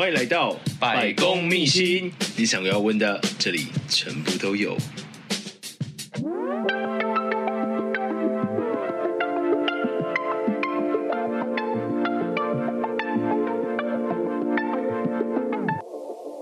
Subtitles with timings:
[0.00, 4.74] 欢迎来到百公秘辛，你想要问的，这里全部都有。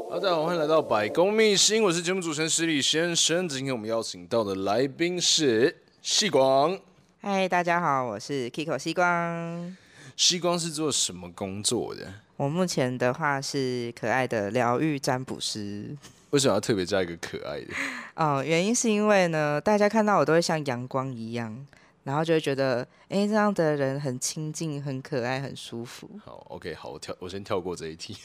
[0.09, 3.49] 大家好，欢迎来到百公秘辛，我是节目主持人失礼先生。
[3.49, 6.79] 今天我们邀请到的来宾是细光。
[7.21, 9.77] 嗨，大家好，我是 Kiko 西光。
[10.15, 12.07] 西光是做什么工作的？
[12.39, 15.84] 我目前的话是可爱的疗愈占卜师。
[16.30, 17.66] 为什么要特别加一个可爱的？
[18.15, 21.66] 哦，原因是因为呢，大家看到我都会像阳光一样，
[22.05, 26.09] 然后就会觉得，哎，这样的人很亲近、很可爱、很舒服。
[26.24, 28.16] 好，OK，好，我跳，我先跳过这一题。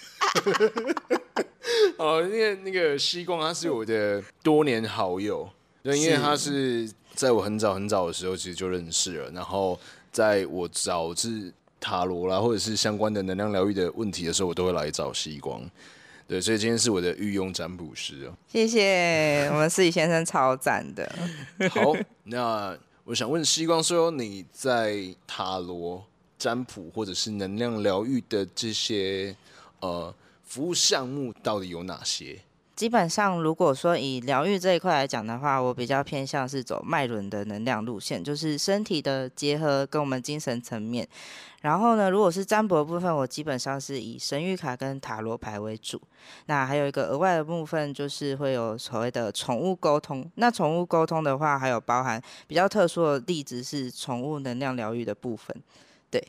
[1.97, 5.49] 哦，那个那个西光他是我的多年好友，
[5.81, 9.79] 对，因为他是在我很早很早的时候其实就认识了，然后
[10.11, 11.51] 在我早是。
[11.83, 15.61] 塔罗啦，或者是相关的能量疗愈的问题的时候，我都会来找西光。
[16.25, 18.33] 对，所以今天是我的御用占卜师哦。
[18.47, 21.13] 谢谢，我们失礼先生超赞的。
[21.69, 26.01] 好，那我想问西光说，你在塔罗
[26.39, 29.35] 占卜或者是能量疗愈的这些
[29.81, 32.39] 呃服务项目到底有哪些？
[32.75, 41.07] 基本上，如果说以疗愈这一块来讲的话，我比较偏向是走脉轮的能量路线，就是身体的结合跟我们精神层面。
[41.61, 46.01] 然后呢，如果是占卜的部分，我基本上是以神谕卡跟塔罗牌为主。
[46.47, 50.29] 那还有一个额外的部分，就是会有所谓的宠物沟通。
[50.35, 55.55] 那宠物沟通的话，还有包含比较特殊的例子是宠物能量疗愈的部分。
[56.09, 56.21] 对。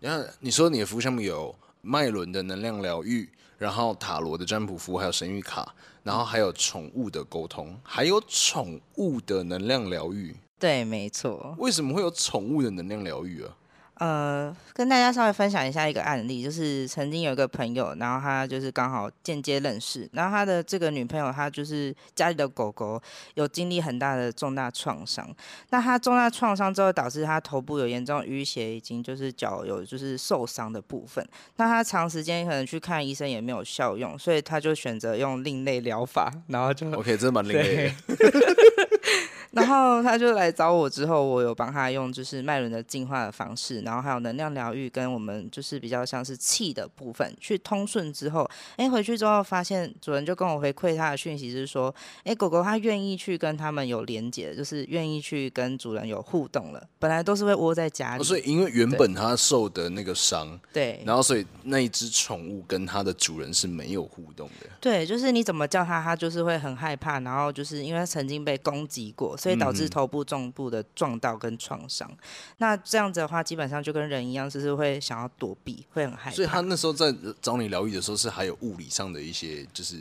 [0.00, 3.28] 然后你说你的服务项目有脉轮的能量疗愈。
[3.58, 10.34] 然后塔罗的占卜服务，还有神谕卡，然后还有宠物的沟通，还有宠物的能量疗愈。
[10.58, 11.54] 对，没错。
[11.58, 13.54] 为什么会有宠物的能量疗愈啊？
[14.02, 23.00] 呃，跟大家稍微分享一下一个案例，就是曾经有一个朋友，然后他就是刚好间接认识，然后他的这个女朋友，她就是家里的狗狗
[23.34, 25.32] 有经历很大的重大创伤，
[25.70, 31.24] 那他重大创伤之后导致他头部有严重淤血，已经就是脚有就是受伤的部分，
[31.58, 37.94] 那他长时间可能去看医生也没有效用，所以他就选择用另类疗法，然后就 OK，这蛮另类的。
[39.52, 56.82] 然后他就来找我之后，我有帮他用就是脉轮的净化的方式，然后还有能量疗愈跟我们就是比较像是气的部分去通顺之后，哎，回去之后发现主人就跟我回馈他的讯息是说，哎，狗狗它愿意去跟他们有连接，就是愿意去跟主人有互动了。
[56.98, 64.66] 本来都是会窝在家里，哦，所以因为原本它受的那个伤，对，然后所以那一只宠物跟它的主人是没有互动的。
[64.80, 69.36] 对，就是你怎么叫它，它就是会很害怕，然后就是因为它曾经被攻击过。
[69.42, 72.18] 所以导致头部、重部的撞到跟创伤，嗯，
[72.58, 76.36] 那这样子的话，基本上就跟人一样，就是会想要躲避，会很害怕。
[76.36, 79.96] 所以他那时候在找你疗愈的时候，是还有物理上的一些就是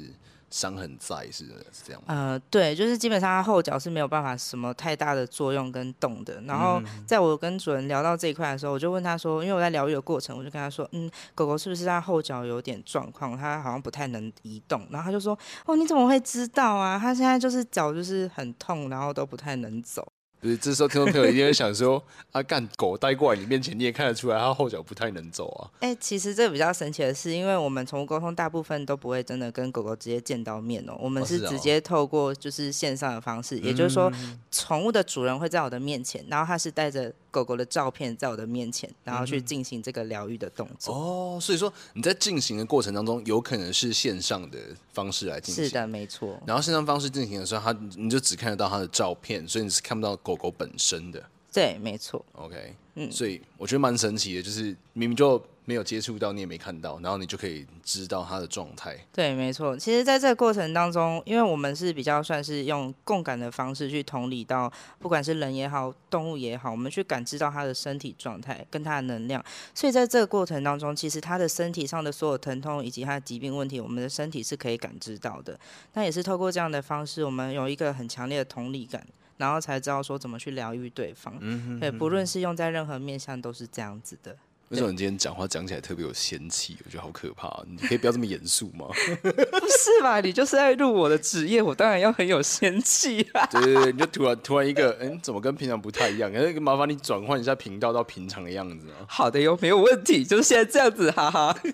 [0.51, 2.13] 伤痕在，是是这样吗？
[2.13, 6.39] 呃，对，就是基本上它后脚是没有办法什么太大的作用跟动的。
[6.41, 14.85] 然后在我跟主人聊到这一块的时候，我就问他说，因为我在疗愈的过程，我就跟他说，嗯，狗狗是不是它后脚有点状况，它好像不太能移动。
[14.91, 17.00] 然后他就说，哦，你怎么会知道啊？
[17.00, 20.06] 它现在就是脚就是很痛，然后都不太能走。
[20.41, 22.03] 不是，这时候听众朋友一定会想说
[22.34, 34.12] ：“啊，干狗带过来你面前，你也看得出来，它后脚不太能走啊。”哎、欸，其实这个比较神奇的是，因为我们宠物沟通大部分都不会真的跟狗狗直接见到面哦，我们是直接透过就是线上的方式，哦哦、也就是说，
[34.51, 40.96] 宠物的主人会在我的面前，然后他是带着狗狗的照片在我的面前，然后去进行这个疗愈的动作。
[40.96, 44.57] 哦，所以说你在进行的过程当中，有可能是线上的
[44.91, 45.66] 方式来进行。
[45.66, 46.41] 是的，没错。
[46.47, 51.24] 然后线上方式进行的时候，他你就只看得到他的照片，所以你是看不到狗狗狗本身的。
[51.53, 52.25] 对，没错。
[52.34, 55.42] OK，嗯，所以我觉得蛮神奇的，就是明明就。
[55.64, 58.97] 没有接触到，你也没看到，然后你就可以知道它的状态。
[59.14, 59.78] 对，没错。
[59.78, 69.42] 其实，在这个过程当中，因为我们是比较算是用共感的方式去同理到，不管是人也好，动物也好，我们去感知到它的身体状态跟它的能量。
[69.74, 75.57] 所以，在这个过程当中，其实它的身体上的所有疼痛以及它的疾病问题，我们的身体是可以感知到的。
[75.94, 79.06] 那也是透过这样的方式，我们有一个很强烈的同理感，
[79.42, 81.36] 然后才知道说怎么去疗愈对方。
[81.42, 81.80] 嗯哼。
[81.80, 84.38] 对，不论是用在任何面向，都是这样子的。
[84.70, 86.78] 为什么你今天讲话讲起来特别有仙气？
[86.86, 87.62] 我觉得好可怕！
[87.68, 88.88] 你可以不要这么严肃吗？
[89.22, 90.22] 不是吧？
[90.22, 93.46] 你就是在录我的职业，我当然要很有仙气啊！
[93.52, 96.32] 对对对，你就突然突然一个，嗯，怎么跟平常不太一样？
[96.32, 99.04] 可是麻烦你转换一下频道到平常的样子啊。
[99.10, 101.54] 好的哟，没有问题，就是现在这样子，哈哈。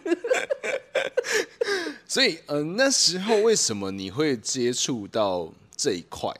[2.08, 6.34] 所以，嗯、呃，那时候为什么你会接触到这一块？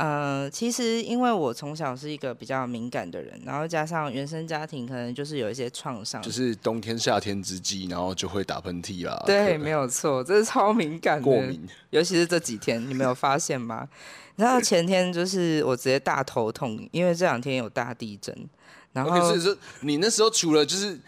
[0.00, 9.22] 呃，其实因为我从小是一个比较敏感的人，然后加上原生家庭可能就是有一些创伤，就是冬天夏天之际，然后就会打喷嚏啦。
[9.26, 11.60] 对，没有错，这是超敏感的，过敏，
[11.90, 13.86] 尤其是这几天，你没有发现吗？
[14.36, 18.34] 然后前天就是我直接大头痛，因为这两天有大地震。
[18.92, 20.98] 然后，所以说你那时候除了就是。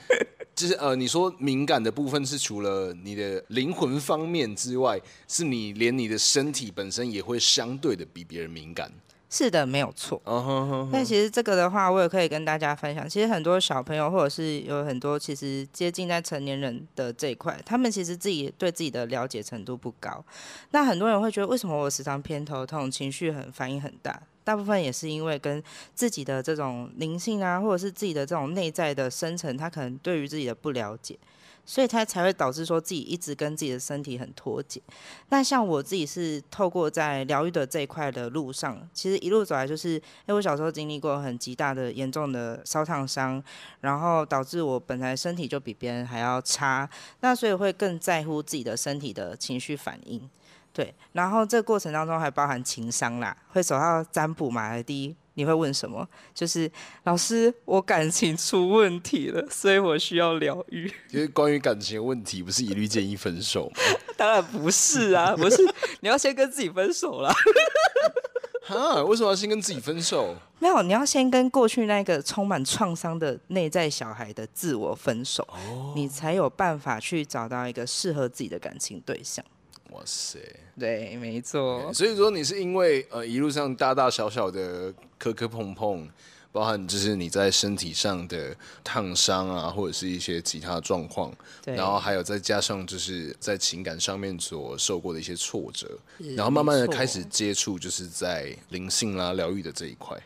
[0.62, 8.88] 就是呃，你说敏感的部分是除了你的灵魂方面之外，是你连你的身体本身也会相对的比别人敏感。
[9.28, 10.22] 是的，没有错。
[10.24, 11.04] 那、uh huh huh huh.
[11.04, 13.08] 其实这个的话，我也可以跟大家分享。
[13.08, 20.24] 其实很多小朋友，或者是有很多其实接近在成年人的这一块，他们其实自己对自己的了解程度不高。
[20.70, 24.22] 那很多人会觉得，为什么我时常偏头痛，情绪很反应很大？
[24.44, 25.62] 大部分也是因为跟
[25.94, 31.16] 自己的这种灵性啊，或者是自己的这种内在的深层，他可能对于自己的不了解，
[31.64, 34.80] 所以他才会导致说自己一直跟自己的身体很脱节。
[35.28, 43.42] 那像我自己是透过在疗愈的这一块的路上，其实一路走来就是，因为我小时候经历过很极大的严重的烧烫伤，
[43.80, 46.88] 然后导致我本来身体就比别人还要差，
[47.20, 50.28] 那所以会更在乎自己的身体的情绪反应。
[50.72, 54.80] 对，然后这个过程当中还包含情商啦，会走到占卜嘛？
[54.82, 56.08] 第一，你会问什么？
[56.34, 56.70] 就是
[57.04, 60.90] 老师，我感情出问题了，所以我需要疗愈。
[61.10, 63.76] 因 为关于感情的问题，不是一律建议分手吗？
[64.16, 65.62] 当然不是啊，不是，
[66.00, 67.30] 你要先跟自己分手啦。
[68.64, 69.02] 哈？
[69.02, 70.34] 为什么要先跟自己分手？
[70.58, 79.44] 没有，你要先跟过去那个充满创伤的内在小孩的自我分手，哦、你才有办法去找到一个适合自己的感情对象。
[79.92, 80.38] 哇塞，
[80.78, 81.92] 对，没错。
[81.92, 86.08] 所以说你是因为呃一路上大大小小的磕磕碰碰，
[86.50, 88.54] 包含就是你在身体上的
[88.84, 91.32] 烫伤啊，或者是一些其他状况，
[91.64, 95.98] 然后还有再加上就是在情感上面所受过的一些挫折，
[96.36, 100.16] 然后慢慢的开始接触就是在灵性啦、疗愈的这一块。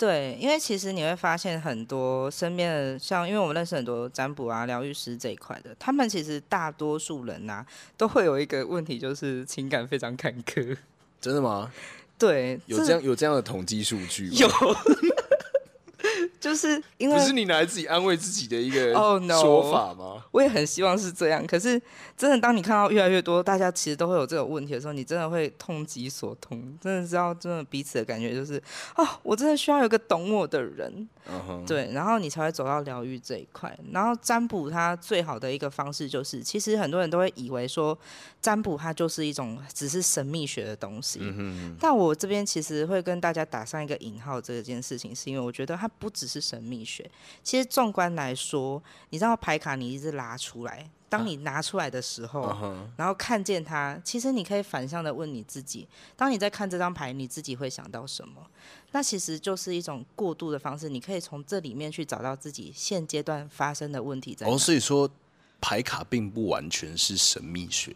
[0.00, 7.66] 对，因为其实你会发现很多身边的，像因为我们认识很多占卜啊、疗愈师这一块的，他们其实大多数人呐、啊，
[7.98, 10.74] 都会有一个问题，就是情感非常坎坷。
[11.20, 11.70] 真的吗？
[12.18, 14.36] 对，有这样有这样的统计数据吗？
[14.38, 14.48] 有。
[16.40, 20.22] 就是因为不是你拿来自己安慰自己的一个说法吗？Oh, no.
[20.32, 21.46] 我也很希望是这样。
[21.46, 21.80] 可是
[22.16, 26.76] 真的，当你看到越来越多大家其实都会有这种问题的时候，你真的会痛极所痛。
[26.80, 28.62] 真的知道，真的彼此的感觉就是，
[28.96, 31.08] 哦，我真的需要有个懂我的人。
[31.28, 31.66] Uh.
[31.66, 33.78] 对，然后你才会走到疗愈这一块。
[33.92, 37.96] 然后占卜它最好的一个方式就是，其实很多人都会以为说
[38.40, 41.20] 占卜它就是一种只是神秘学的东西。
[41.20, 41.76] Mm hmm.
[41.78, 47.08] 但我这边其实会跟大家打上一个引号，这件事情是因为我觉得它不只是神秘学。
[47.42, 52.74] 其实纵观来说，你知道牌卡你一直拉出来，当你拿出来的时候，uh.
[52.96, 55.86] 然后看见它，其实你可以反向的问你自己：
[56.16, 58.46] 当你在看这张牌，你自己会想到什么？
[58.92, 64.52] 那其实就是一种过渡的方式，你可以从这里面去找到自己现阶段发生的问题在哪。
[64.52, 65.10] 哦，所以说
[65.60, 67.94] 牌卡并不完全是神秘学。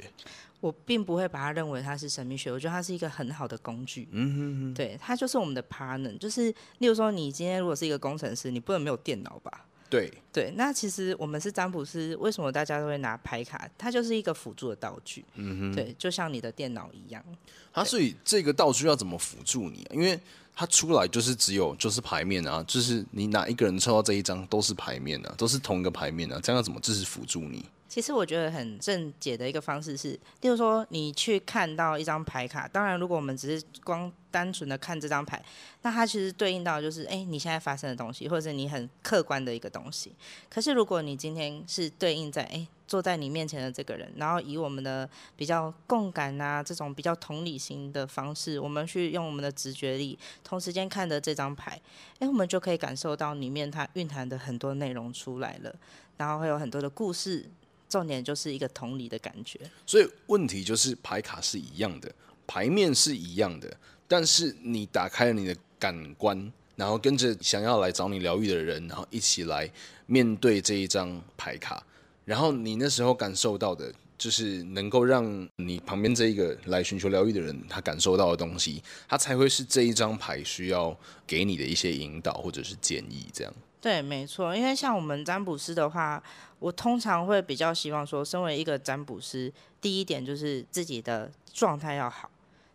[0.60, 4.08] 我并不会把它认为它是神秘学，我觉得它是一个很好的工具。
[4.12, 6.17] 嗯哼哼，对，它就是我们的 partner。
[6.17, 6.44] 就是
[6.78, 9.67] 例如说，你今天如果是一个工程师，你不能没有电脑吧？
[9.94, 13.70] 对对，那其实我们是占卜师，为什么大家都会拿牌卡？
[13.79, 15.25] 它就是一个辅助的道具。
[15.37, 17.25] 嗯哼，对，就像你的电脑一样。
[17.73, 19.87] 它所以这个道具要怎么辅助你？
[19.93, 20.19] 因为
[20.52, 27.64] 它出来就是只有就是牌面啊，就是你哪一个人抽到这一张都是牌面啊，都是同一个牌面啊，这样要怎么支持辅助你？
[27.94, 35.41] 其实我觉得很正解的一个方式是，例如说你去看到一张牌卡，当然如果我们只是光单纯的看这张牌，
[35.82, 40.13] 那它其实对应到就是哎你现在发生的东西，或者是你很客观的一个东西。
[40.51, 51.81] 可是如果你今天是对应在哎坐在你面前的这个人，然后以我们的比较共感啊这种比较同理心的方式，我们去用我们的直觉力，同时间看的这张牌，
[52.19, 55.72] 哎我们就可以感受到里面它蕴含的很多内容出来了，
[56.17, 57.48] 然后会有很多的故事。
[57.94, 62.13] 重点就是一个同理的感觉，所以问题就是牌卡是一样的，
[62.44, 63.72] 牌面是一样的，
[64.08, 69.70] 但是你打开了你的感官，然后跟着想要来找你疗愈的人，然后一起来
[70.06, 71.86] 面对这一张牌卡，
[72.24, 83.55] 然后你那时候感受到的，就是能够让你旁边这一个来寻求疗愈的人他感受到的东西，他才会是这一张牌需要给你的一些引导或者是建议，这样。
[83.84, 86.22] 对，没错，因为像我们占卜师的话，
[86.58, 92.31] 我通常会比较希望说，身为一个占卜师，第一点就是自己的状态要好，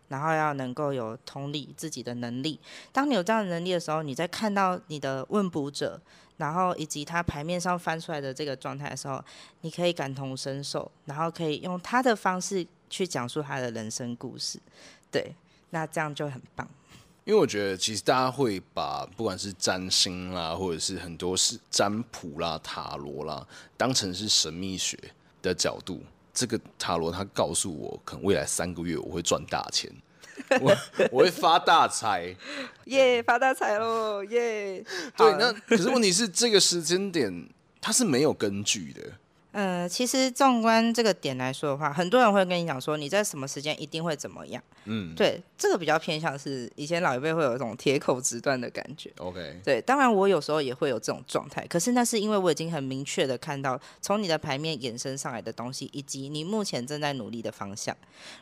[0.10, 2.60] 然后要能够有同理自己的能力。
[2.92, 6.00] 当你有这样的能力的时候，你在看到你的问卜者，
[6.38, 9.20] 然后以及他牌面上翻出来的这个状态的时候，
[9.62, 14.60] 你可以感同身受，然后可以用他的方式去讲述他的人生故事。
[15.10, 15.34] 对，
[15.72, 16.70] 那这样就很棒。
[17.30, 24.98] 因为我觉得其实大家会把不管是占星啦，或者是很多是占卜啦、塔罗啦，当成是神秘学
[25.40, 26.02] 的角度。
[26.34, 29.92] 这个塔罗它告诉我，可能未来三个月我会赚大钱，
[30.60, 30.76] 我
[31.12, 32.36] 我会发大财，
[32.86, 34.84] 耶，发大财喽，耶。
[35.16, 37.48] 对，那可是问题是这个时间点
[37.80, 39.04] 它是没有根据的。
[39.52, 44.62] 呃，其实纵观这个点来说的话，很多人会跟你讲说，你在什么时间一定会怎么样。
[44.86, 49.12] 嗯，对，这个比较偏向是以前老一辈会有一种铁口直断的感觉。
[49.18, 57.96] OK，对，当然我有时候也会有这种状态，可是那是因为我已经很明确的看到从你的牌面衍生上来的东西，以及你目前正在努力的方向。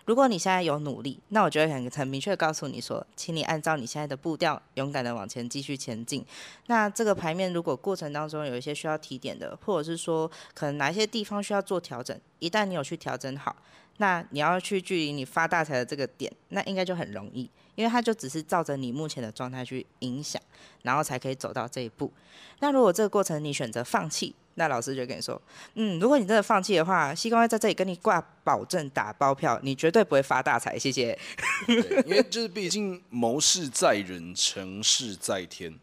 [0.06, 6.26] 如果你现在有努力，那我就会很很明确的告诉你说，请你按照你现在的步调，勇敢的往前继续前进。
[6.68, 13.56] 那这个牌面如果过程当中有一些需要提点的，或者是说可能哪一些些地方需要做调整，一旦你有去调整好，
[13.98, 20.42] 那你要去距离你发大财的这个点，那应该就很容易，因为它就只是照着你目前的状态去影响，
[20.82, 22.12] 然后才可以走到这一步。
[22.60, 25.40] 那如果这个过程你选择放弃，那老师就跟你说，
[25.76, 31.18] 嗯，如果你真的放弃的话，西瓜会在这里跟你挂保证打包票，你绝对不会发大财，谢谢。
[32.06, 35.80] 因为就是毕竟谋事在人，成事在天。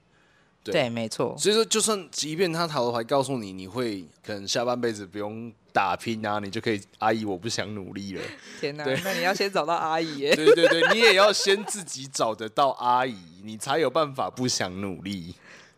[0.64, 1.36] 对，对，没错。
[1.38, 8.22] 所以说，就算即便他塔罗牌告诉你，你会可能下半辈子不用打拼啊，你就可以，阿姨，我不想努力了。
[8.60, 10.34] 天哪，对，那你要先找到阿姨耶。
[10.34, 15.34] 对对对，你也要先自己找得到阿姨，你才有办法不想努力。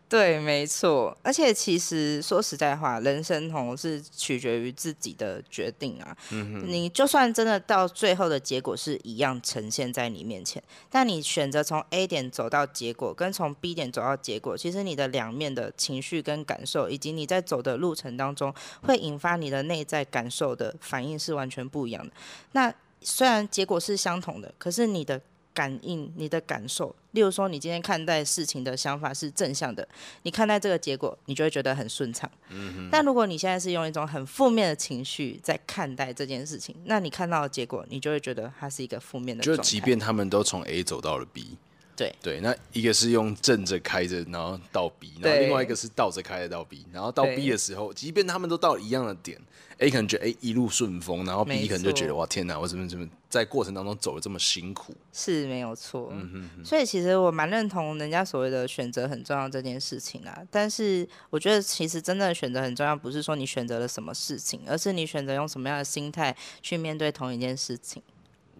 [0.09, 6.15] 对，没错，而且其实说实在话，人生同是取决于自己的决定啊。
[6.31, 22.13] 嗯，你就算真的到最后的结果是一样呈现在你面前，但你选择从 A 点走到结果，跟从 B 点走到结果，其实你的两面的情绪跟感受，以及你在走的路程当中会引发你的内在感受的反应是完全不一样的。
[22.53, 25.21] 那虽然结果是相同的，可是你的。
[25.57, 29.87] 感应你的感受，例如说，你今天看待事情的想法是正向的，
[30.21, 32.29] 你看待这个结果，你就会觉得很顺畅。
[32.49, 32.89] 嗯哼。
[32.91, 39.43] 但如果你现在是用一种很负面的情绪在看待这件事情，那你看到的结果，你就会觉得它是一个负面的。
[39.43, 41.57] 就即便他们都从 A 走到了 B，
[41.97, 49.41] 对对，那一个是用正着开着，然后到 B，然后另外一个是倒着开着到 B，然后到 B 的时候，即便他们都到了一样的点。
[49.79, 54.91] A 可能觉得哎、欸、一路顺风，然后 B 可能就觉得哇天哪，我怎么怎么在过程当中走的这么辛苦？
[55.13, 56.65] 是没有错，嗯哼哼。
[56.65, 60.41] 所以其实我蛮认同人家所谓的选择很重要这件事情啊。
[60.49, 68.01] 但是我觉得其实真正的选择很重要，不是说你选择了什么事情，而是你选择用什么样的心态去面对同一件事情。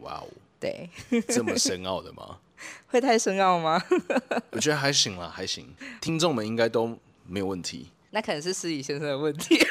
[0.01, 0.27] 哇哦，
[0.60, 0.88] 对，
[1.29, 2.38] 这么深奥的吗？
[2.88, 3.82] 会太深奥吗？
[4.52, 5.74] 我觉得还行啦，还行。
[6.02, 7.90] 听众们应该都没有问题。
[8.12, 9.60] 那可能是失礼先生的问题。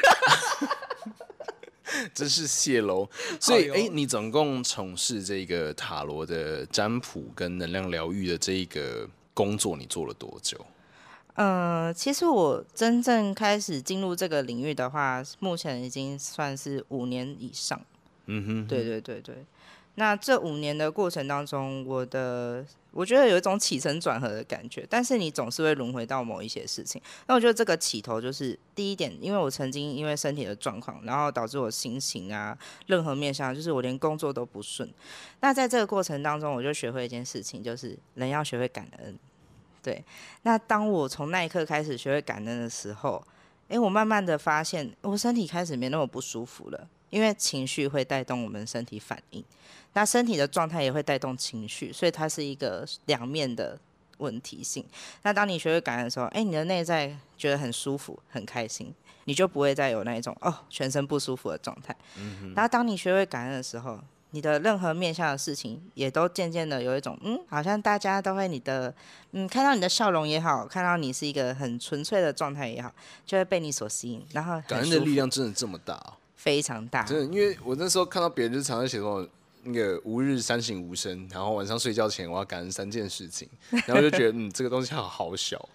[2.13, 10.63] 真是泄露，所以哎、欸，你总共从事这个塔罗的占卜跟能量疗愈的这一个工作，你做了多久？
[11.33, 17.81] 呃，其实我真正开始进入这个领域的话，目前已经算是五年以上。
[18.25, 19.45] 嗯哼，对对对对。
[19.99, 27.01] 那这五年的过程当中，我的我觉得有一种起承转合的感觉，但是你总是会轮回到某一些事情。
[27.25, 34.87] 那我觉得这个起头就是第一点，因为我曾经因为身体的状况，然后导致我心情啊，任何面向，就是我连工作都不顺。
[35.39, 39.17] 那在这个过程当中，我就学会一件事情，就是人要学会感恩。
[39.81, 40.03] 对，
[40.43, 43.23] 那当我从那一刻开始学会感恩的时候，
[43.69, 49.43] 诶，我慢慢的发现，我身体开始没那么不舒服了，因为情绪会带动我们身体反应。
[49.97, 53.75] 那身体的状态也会带动情绪，所以它是一个两面的
[54.19, 54.85] 问题性。
[55.23, 61.95] 那当你学会感恩的时候，哎，你的内在觉得很舒服、很开心，你就不会再有那一种哦全身不舒服的状态。
[62.19, 62.53] 嗯哼。
[62.55, 63.99] 然后当你学会感恩的时候，
[64.29, 68.93] 你的任何面向的事情也都渐渐的有一种嗯，好像大家都会你的
[69.31, 72.93] 嗯看到你的笑容也好，看到你是一个很纯粹的状态也好，
[73.25, 74.23] 就会被你所吸引。
[74.31, 76.13] 然后感恩的力量真的这么大哦？
[76.35, 77.01] 非常大。
[77.01, 79.27] 真的，因为我那时候看到别人就常常写说。
[79.67, 83.47] 那个吾日三省吾身，然后晚上睡觉前我要感恩三件事情，
[83.85, 85.69] 然后就觉得嗯，这个东西好好小。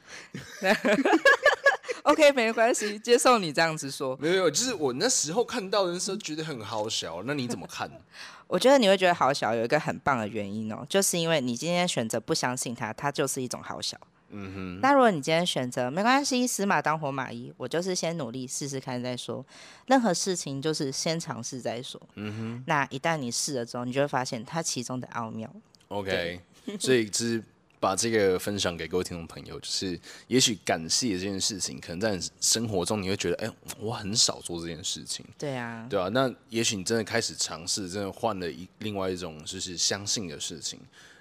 [2.05, 4.17] OK，没关系，接受你这样子说。
[4.17, 7.89] 没有没有，就是我那时候看到的时候觉得很好小，那你怎么看？
[8.49, 13.97] 我觉得你会觉得好小，有一个很棒的原因哦，就是因为你今天选择不相信他，他就是一种好小。
[14.33, 19.45] 嗯哼，那如果你今天选择没关系，死马当活马医，我就是先努力试试看再说。
[19.87, 22.01] 任何事情就是先尝试再说。
[22.15, 25.49] 嗯哼，那一旦你试了之后，你就会发现它其中的奥妙。
[25.89, 26.41] OK，
[26.81, 27.45] 所以只是
[27.79, 35.27] 把这个分享给各位听众朋友，就是也许感谢这件事情，可能在生活中你会觉得，哎、欸，我很少做这件事情。
[35.37, 36.09] 对啊，对啊。
[36.09, 40.81] 那也许你真的开始尝试，真的换了一另外一种就是相信的事情。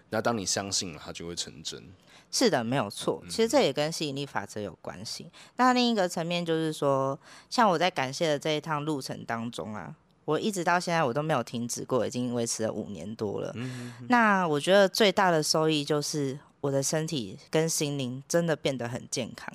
[0.10, 1.84] 那当你相信了，它就会成真。
[2.32, 3.22] 是的，没有错。
[3.30, 5.26] 其实这也跟吸引力法则有关系。
[5.26, 7.20] 嗯、那另一个层面就是说，
[7.50, 13.52] 像我在感谢的这一趟路程当中啊，我一直到现在我都没有停止过，已经维持了五年多了。
[13.56, 19.54] 嗯、那我觉得最大的收益就是我的身体跟心灵真的变得很健康。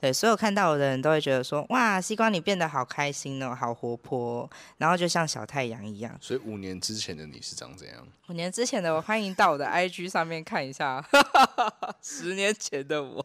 [0.00, 7.96] 对，所有看到我的人都会觉得说：“哇，西瓜你变得好开心哦，好活泼哦，然后就像小太阳一样。”所以五年之前的你是长怎样？
[8.28, 11.04] 五年之前的我，欢迎到我的 IG 上面看一下。
[12.00, 13.24] 十年前的我，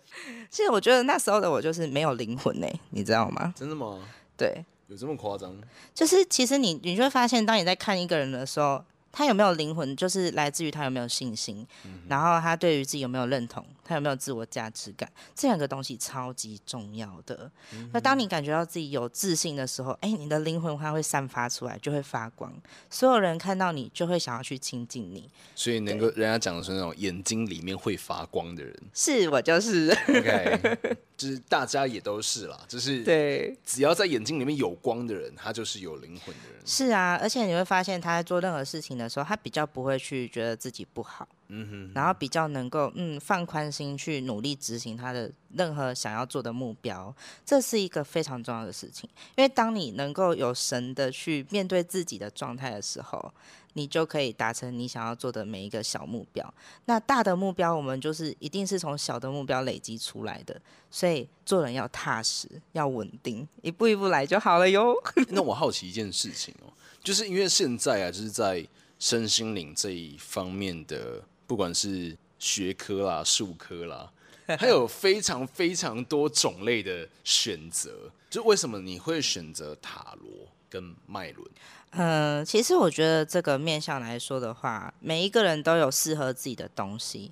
[0.49, 3.53] 其实我觉得那时候的我就是没有灵魂呢，你知道吗？
[3.55, 3.99] 真的吗？
[4.35, 5.55] 对，有这么夸张？
[5.93, 8.83] 就是其实你，你就会发现，当你在看一个人的时候。
[9.17, 17.49] 他有没有灵魂，就是来自于他有没有信心，嗯、然后他对于自己有没有认同，他有没有自我价值感，这两个东西超级重要的。
[17.71, 22.53] 嗯、那当你感觉到自己有自信的时候，哎，你的灵魂它会散发出来，就会发光，
[22.89, 25.29] 所有人看到你就会想要去亲近你。
[25.55, 29.97] 所以能够人家讲的是那种眼睛里面会发光的人，是我就是。
[30.09, 30.77] OK。
[31.15, 36.59] 就是大家也都是啦，就是对，只要在眼睛里面有光的人，他就是有灵魂的人。
[36.65, 47.13] 是啊，而且你会发现他在做任何事情的时候，他比较不会去觉得自己不好，嗯哼，哼，然后比较能够嗯放宽心去努力执行他的任何想要做的目标，
[47.45, 49.09] 这是一个非常重要的事情。
[49.35, 53.31] 因为当你能够有神的去面对自己的状态的时候。
[53.77, 56.53] 你就可以达成你想要做的每一个小目标。
[56.85, 60.57] 那大的目标，我们就是一定是从小的目标累积出来的。
[60.89, 64.95] 所以做人要踏实，要稳定，一步一步来就好了哟。
[65.27, 66.71] 那我好奇一件事情哦，
[67.03, 68.65] 就是因为现在啊，就是在
[68.99, 74.11] 身心灵这一方面的，不管是学科啦、术科啦，
[74.59, 78.11] 还有非常非常多种类的选择。
[78.29, 81.49] 就为什么你会选择塔罗跟脉轮？
[81.91, 87.31] 嗯，其实我觉得这个面向来说的话，每一个人都有适合自己的东西。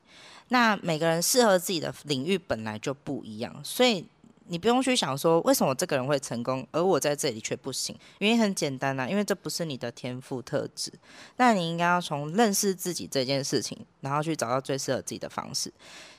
[0.49, 4.05] 那每个人适合自己的领域本来就不一样，所以
[4.47, 7.95] 你不用去想说为什么这个人会成功，而我在这里却不行。
[8.19, 10.91] 原因很简单呐、啊，因为这不是你的天赋特质。
[11.37, 15.71] 那你应该要从认识自己这件事情，然后去找到最适合自己的方式。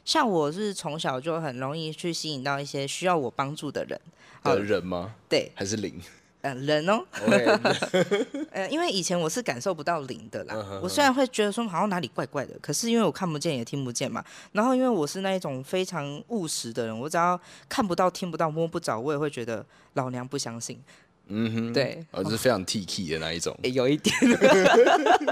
[0.05, 4.01] 像我是从小就很容易去吸引到一些需要我帮助的人。
[4.43, 5.15] 的人吗？
[5.29, 6.01] 对，还是灵？
[6.45, 7.03] 嗯，人哦，
[8.53, 10.55] 呃，因为以前我是感受不到灵的啦。
[10.83, 14.23] 我虽然会觉得说好像哪里怪怪的，可是因为我看不见也听不见嘛。
[14.53, 20.79] 然后因为我是那一种非常务实的人，我只要看不到、听不到、摸不着，我也会觉得老娘不相信。
[21.29, 23.59] 嗯哼，对，我是非常 T K 的那一种。
[23.65, 24.15] 有一点。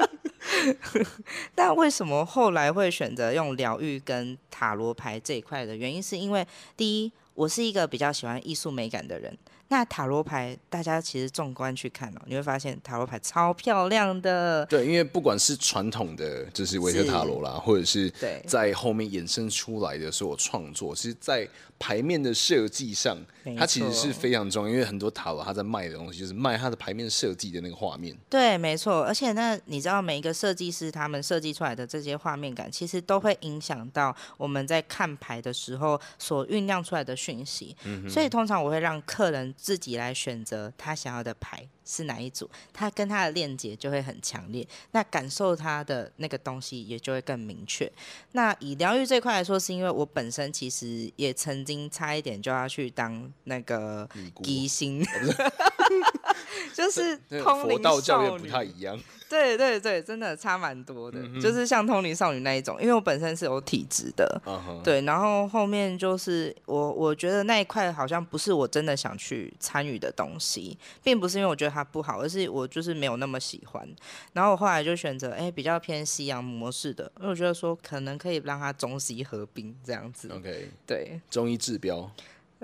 [1.54, 9.36] 但为什么后来会选择用疗愈跟塔罗牌这一块的原因，是因为第一，我是一个比较喜欢艺术美感的人。
[9.72, 14.66] 那塔罗牌，大家其实纵观去看哦，你会发现塔罗牌超漂亮的。
[14.66, 18.12] 对，因为不管是传统的，就是维特塔罗啦，或者是
[18.46, 21.48] 在后面衍生出来的所有创作，其实，在
[21.82, 23.18] 牌面的设计上，
[23.58, 24.70] 它其实是非常重要。
[24.70, 28.16] 因为很多塔罗它在卖的东西，就是卖它的牌面设计的那个画面。
[28.30, 29.02] 对，没错。
[29.02, 37.76] 而且那你知道，每一个设计师他们设计出来的这些画面感，其实都会影响到我们在看牌的时候所酝酿出来的讯息。
[37.84, 38.08] 嗯。
[38.08, 39.52] 所以通常我会让客人。
[39.56, 47.90] 自己来选择他想要的牌是哪一组，他跟他的链接就会很强烈，那感受他的那个东西也就会更明确。
[48.32, 54.08] 那以疗愈这块来说，是因为我本身其实也曾经差一点就要去当那个
[54.44, 55.02] 医生，
[56.74, 58.98] 就是通灵道教也不太一样。
[59.32, 64.42] 对对对，真的差蛮多的，嗯、就是像通灵少女那一种，因为我本身是有体质的，
[64.84, 73.88] 对，然后后面就是我我觉得那一块好像不是我真的想去参与的东西，并不是因为我觉得它不好，而是我就是没有那么喜欢，
[74.34, 82.10] 然后我后来就选择哎比较偏西洋模式的，因为我觉得说可能可以让它中西合并这样子，OK，对，中医治标。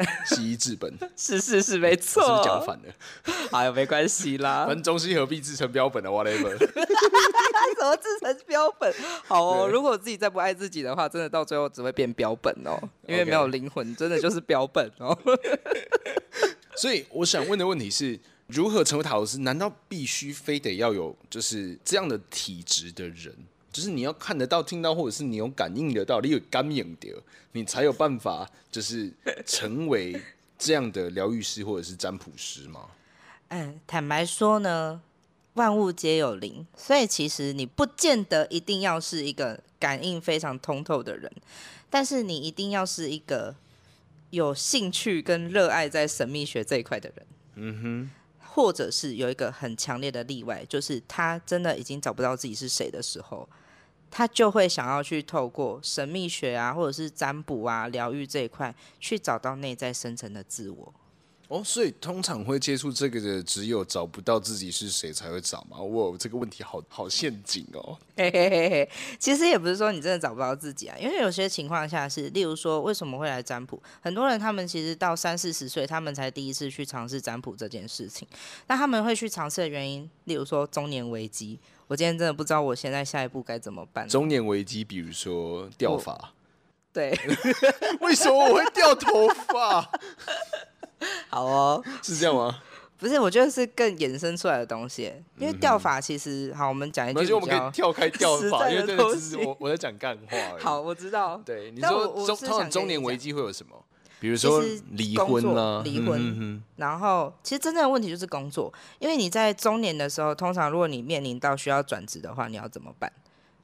[0.27, 2.95] 西医治本，是是是没错，是不是讲反了？
[3.53, 6.57] 哎呀，没关系啦， 反正中西合璧制成标本的 whatever。
[7.79, 8.93] 怎么制成标本？
[9.27, 15.17] 好哦，如果自己再不爱自己的话，真的到最后只会变标本哦，因为没有灵魂，真的就是标本哦。
[16.77, 19.39] 所以我想问的问题是，如何成为塔罗师？
[19.39, 23.35] 难道必须非得要有就是这样的体质的人？
[23.71, 27.15] 就是你要看得到、听到，或者是你有感应得到，你有感应的，
[27.53, 29.13] 你才有办法，就是
[29.47, 30.21] 成为
[30.59, 32.87] 这样的疗愈师或者是占卜师吗？
[33.49, 35.01] 嗯，坦白说呢，
[35.55, 41.31] 万物皆有灵，所以其实你不见得一定要是一个感应非常通透的人，
[41.89, 43.55] 但是你一定要是一个
[44.31, 47.27] 有兴趣跟热爱在神秘学这一块的人。
[47.55, 48.11] 嗯哼。
[48.59, 53.49] 或者是有一个很强烈的例外，就是他真的已经找不到自己是谁的时候，
[54.11, 60.93] 他就会想要去透过神秘学啊，或者是占卜啊、疗愈这一块，去找到内在深层的自我。
[61.49, 65.81] 哦，所以通常会接触这个的，只有找不到自己是谁才会找吗？
[65.81, 67.99] 哇，这个问题好好陷阱哦。
[68.17, 73.83] 嘿嘿嘿嘿，其实也不是说你真的找不到自己啊，因为有些情况下是，例如说为什么会来占卜？
[74.03, 78.29] 很多人他们其实到三四十岁，他们才第一次去尝试占卜这件事情。
[78.67, 81.59] 那他们会去尝试的原因，例如说中年危机。
[81.87, 84.07] 我今天真的不知道我现在下一步该怎么办。
[84.07, 86.35] 中年危机，比如说掉发。
[86.93, 87.19] 对。
[88.03, 89.91] 为什么我会掉头发？
[91.29, 92.61] 好哦，是这样吗？
[92.99, 95.13] 不是，我觉得是更衍生出来的东西。
[95.37, 100.37] 因为钓法其实，好，我们讲一句，而且我们可以跳开钓法，因为这个只是我我在讲干话。
[100.59, 101.41] 好，我知道。
[101.45, 103.85] 对，你说中通常中年危机会有什么？
[104.21, 106.61] 比如说离婚啦，离婚。
[106.75, 113.13] 然后，其实真正的问题就是工作，因为你在中年的时候，通常如果你面临到需要转职的话，你要怎么办？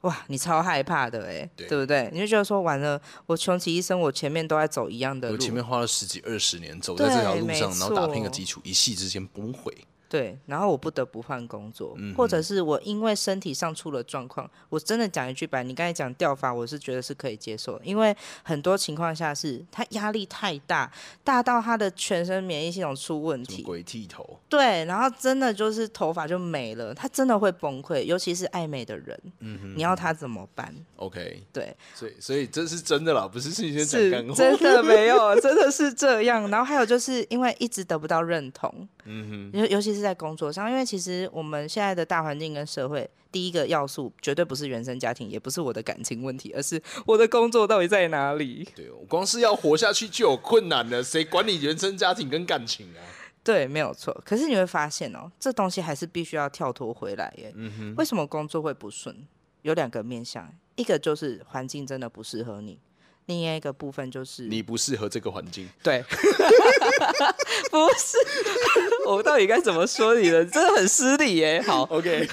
[0.05, 2.09] 哇，你超害怕的哎，对，对不对？
[2.13, 9.75] 你就觉得说完了，我穷其一生，我前面都在走一样的路，我前面花了十几二十年走在这条路上，然后打拼个基础，一夕之间崩毁。
[10.09, 20.91] 对，然后我不得不换工作，嗯、或者是我因为身体上出了状况，我真的讲一句白，你刚才讲掉发，我是觉得是可以接受的，因为很多情况下是他压力太大，
[21.25, 38.89] 大到他的全身免疫系统出问题，鬼剃头，对，然后真的就是头发就没了，他真的会崩溃，尤其是爱美的人，嗯哼，你要他怎么办？OK，对，所以所以这是真的啦，不是是你先讲干真的没有， 真的是这样，然后还有就是因为一直得不到认同。
[39.05, 48.69] 嗯哼，尤尤其是在工作上，因为其实我们现在的大环境跟社会，第一个要素绝对不是原生家庭，也不是我的感情问题，而是我的工作到底在哪里？
[48.75, 53.01] 对，我光是要活下去就有困难了，谁管你原生家庭跟感情啊？
[53.43, 54.19] 对，没有错。
[54.25, 57.53] 可是你会发现哦，这东西还是必须要跳脱回来耶。
[57.55, 59.27] 嗯哼，为什么工作会不顺？
[59.61, 62.79] 有两个面向，一个就是环境真的不适合你。
[63.27, 65.69] 另外一个部分就是你不适合这个环境。
[65.83, 66.03] 对，
[67.71, 68.17] 不是，
[69.09, 70.45] 我到底该怎么说你呢？
[70.45, 71.63] 真的很失礼耶。
[71.67, 72.29] 好，OK。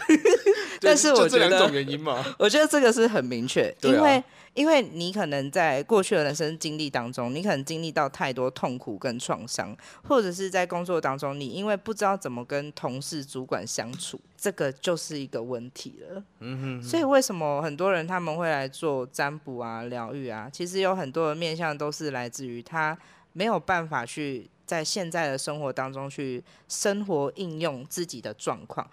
[0.82, 4.22] 但是我觉得这两种原因嘛， 我觉得这个是很明确，因为。
[4.54, 16.22] 因为你可能在过去的人生经历当中，你可能经历到太多痛苦跟创伤，或者是在工作当中，你因为不知道怎么跟同事、主管相处，这个就是一个问题了。
[16.42, 20.50] 嗯哼，所以为什么很多人他们会来做占卜啊、疗愈啊？
[20.52, 22.98] 其实有很多的面向都是来自于他
[23.32, 28.86] 没有办法去在现在的生活当中去生活应用自己的状况。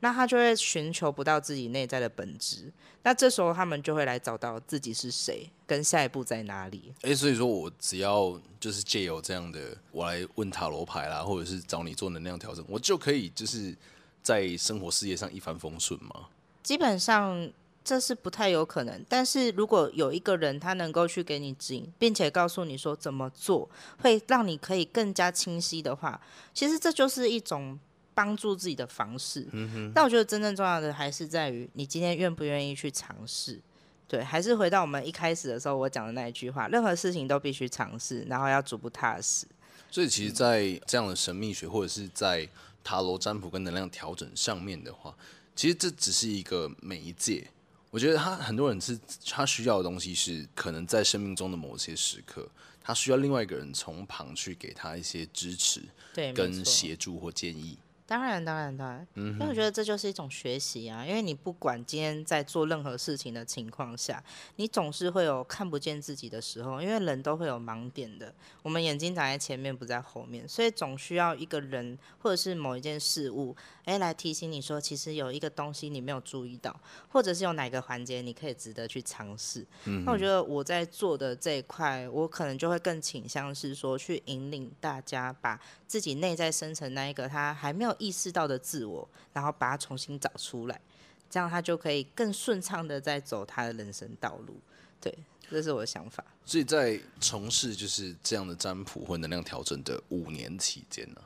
[0.00, 2.70] 那他就会寻求不到自己内在的本质，
[3.02, 6.92] 那这时候他们就会来找到自己是谁，跟下一步在哪里。
[7.02, 13.74] 哎、欸，所以说我只要就是借由这样的，我来问塔罗牌啦，或者是找你做能量调整，我就可以就是
[14.22, 16.28] 在生活事业上一帆风顺吗？
[16.62, 17.50] 基本上
[17.82, 23.68] 这是不太有可能，但是如果有一个人他能够去给你指引，并且告诉你说怎么做
[24.02, 26.20] 会让你可以更加清晰的话，
[26.52, 27.78] 其实这就是一种。
[28.16, 29.92] 帮助自己的方式，嗯哼。
[29.94, 33.60] 但我觉得真正重要的还是在于你今天愿不愿意去尝试。
[34.08, 39.46] 对，还是回到我们一开始的时候我讲的那一句话：任何事情都必须尝试，然后要逐步踏实。
[39.90, 42.48] 所以，其实，在这样的神秘学或者是在
[42.82, 45.14] 塔罗占卜跟能量调整上面的话，
[45.54, 47.46] 其实这只是一个媒介。
[47.90, 52.48] 我觉得他很多人是他需要的东西是可能在生命中的某些时刻，
[52.82, 55.82] 他需要另外一个人从旁去给他一些支持、
[56.14, 57.78] 对，跟协助或建议。
[58.06, 61.04] 当然，当然，当然，嗯因为我觉得这就是一种学习啊。
[61.04, 64.22] 因为你不管今天在做任何事情的情况下，
[64.56, 68.32] 你总是会有看不见自己的时候，因为人都会有盲点的。
[68.62, 79.66] 我们眼睛长在前面，不在后面，所以总需要一个人或者是某一件事物，诶，来提醒你说，其实有一个东西你没有注意到，或者是有哪个环节你可以值得去尝试。
[80.04, 90.80] 那我觉得我在做的这一块，我可能就会更倾向是说，去引领大家把自己内在深层那一个他还没有意识到的自我，然后把它重新找出来，
[91.28, 94.56] 这样他就可以更顺畅的在走他的人生道路。
[95.00, 95.16] 对，
[95.50, 96.24] 这是我的想法。
[96.44, 101.20] 所以在从事就是这样的占卜或能量调整的五年期间呢，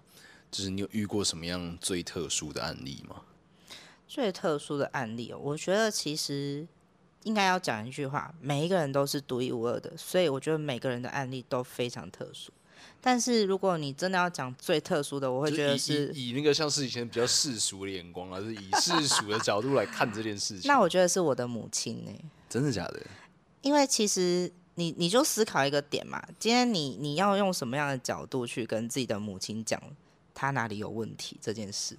[0.51, 3.23] 就是你有遇过什么样最特殊的案例吗？
[4.09, 6.67] 最特殊的案例，我觉得其实
[7.23, 12.51] 应该要讲一句话：每一个人都是独一无二的，所以我觉得每个人的案例都非常特殊。
[13.01, 20.69] 但是如果你真的要讲最特殊的，我会觉得是以，那个像是以前比较世俗的眼光，而是以世俗的角度来看这件事情。
[20.69, 22.11] 那我觉得是我的母亲呢？
[22.49, 23.01] 真的假的？
[23.63, 29.81] 因为其实你你就思考一个点嘛，今天你你要用什么样的角度去跟自己的母亲讲
[30.35, 31.97] 她哪里有问题这件事？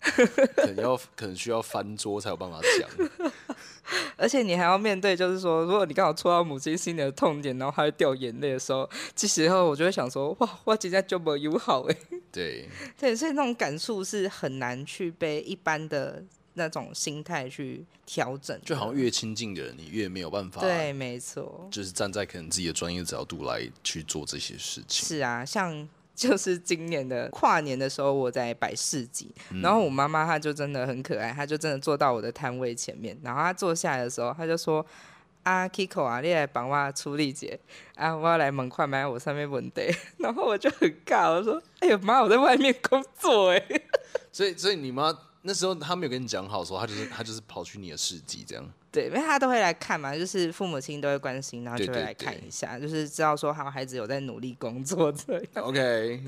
[0.56, 2.88] 可能要可能需要翻桌才有办法讲。
[4.16, 11.96] 而且你还要面对，就是说，如果你刚好戳到母亲心里的痛点，然后她会掉眼泪的时候，这时候我就会想说，哇，我今天就没友好哎。
[12.32, 18.58] 对对，所以那种感触是很难去被一般的那种心态去调整。
[18.64, 20.60] 就好像越亲近的人，你越没有办法。
[20.60, 21.68] 对，没错。
[21.70, 25.06] 就是站在可能自己的专业角度来去做这些事情。
[25.06, 25.88] 是啊，像。
[26.16, 34.84] 就是今年的跨年的时候，我在摆市集，嗯、然后我妈妈她就真的很可爱，她就真的坐到我的摊位前面，然后她坐下来的时候，她就说
[35.44, 37.60] ：“啊，Kiko 啊，你来帮我处理姐，
[37.96, 39.94] 啊，我要来门快买我上面问题。
[40.18, 43.62] ”然后我就很尬，我说：“哎呦妈，我在外面工作哎。
[44.32, 48.66] ”所以，所以你妈那时候她没有跟你讲好说，她就是她就是跑去你的市集这样。
[48.96, 52.80] 对，因为他都会来看嘛，就是父母亲都会关心，然后就会来看一下，对。
[52.80, 55.42] 对对，就是知道说好孩子有在努力工作这样。
[55.56, 56.22] OK，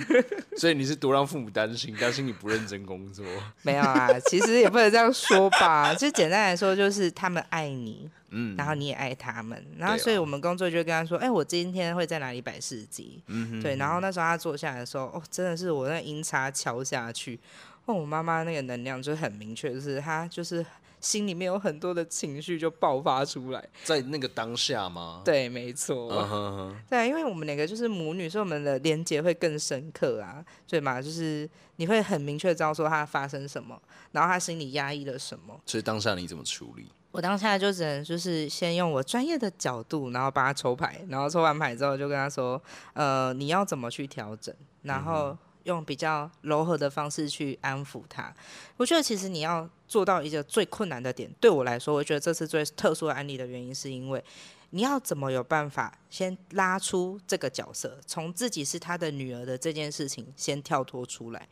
[0.58, 3.24] 所以你是多让父母担心，担心你不认真工作？
[3.62, 17.40] 没有啊，其实也不能这样说吧，就简单来说，就是他们爱你，嗯，然后你也爱他们，然后所以我们工作就会跟他说，哎、欸，我今天会在哪里摆市集，嗯哼，对，然后那时候他坐下来的时候，哦，真的是我那音叉敲下去，
[17.88, 20.64] 哦，我妈妈那个能量就很明确，就是她就是。
[21.00, 25.22] 心里面有很多的情绪就爆发出来，在那个当下吗？
[25.24, 26.10] 对，没错。
[26.10, 26.74] Uh huh.
[26.90, 30.44] 对，因为我们两个就是母女，所以我们的连接会更深刻啊。
[30.66, 35.60] 对嘛，就是你会很明确知道说她发生什么，然后她心里压抑了什么。
[35.66, 36.88] 所以当下你怎么处理？
[37.12, 42.60] 我当下就只能就是先用我专业的角度，然后帮他抽牌，然后抽完牌之后就跟他说
[42.94, 45.38] ：“呃，你要怎么去调整？”然后。
[45.68, 48.34] 用比较柔和的方式去安抚他，
[48.78, 54.24] 我觉得其实你要做到一个最困难的点，对我来说，我觉得这是最特殊的案例的原因，是因为
[54.70, 61.46] 你要怎么有办法先拉出这个角色，从自己是他的女儿的这件事情先跳脱出来，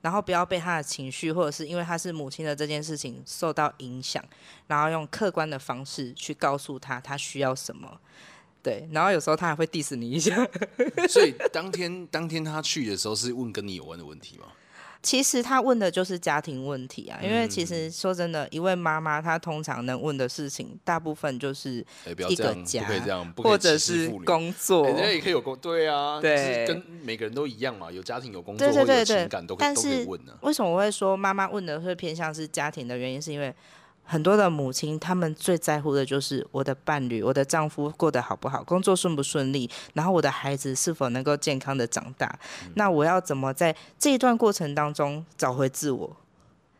[0.00, 4.24] 然后不要被他的情绪或者是因为他是母亲的这件事情受到影响，
[4.68, 8.00] 然后用客观的方式去告诉他他需要什么。
[8.66, 10.34] 对，然后有时候他还会 diss 你一下。
[11.08, 14.46] 所以当天当天他去的时候是问跟你有关的问题吗？
[15.04, 21.74] 其实他问的就是家庭问题啊，因为其实说真的，一位妈妈她通常能问的事情，大部分就是
[22.28, 22.84] 一个家，
[23.36, 24.84] 或者是工作。
[24.88, 30.34] 人家也可以有工，对啊，对，跟每个人都一样嘛，有家庭有工作，对对对情感都可以都可以问啊。
[30.40, 33.54] 为什么我会说妈妈问的会偏向是家庭的原因，是因为。
[34.06, 42.38] 很多的母亲，她们最在乎的就是我的伴侣、我的丈夫过得好不好，工作顺不顺利，然后我的孩子是否能够健康的长大。
[42.64, 46.16] 嗯、那我要怎么在这一段过程当中找回自我？